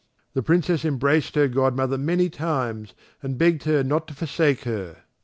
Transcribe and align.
The 0.33 0.41
Princess 0.41 0.83
embraced 0.83 1.35
her 1.35 1.47
godmother 1.47 1.95
many 1.95 2.27
times, 2.27 2.95
and 3.21 3.37
begged 3.37 3.65
her 3.65 3.83
not 3.83 4.07
to 4.07 4.15
forsake 4.15 4.61
her. 4.63 5.03